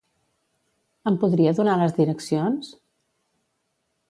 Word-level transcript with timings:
Em 1.11 1.19
podria 1.25 1.53
donar 1.59 1.75
les 1.83 1.95
direccions? 2.01 2.73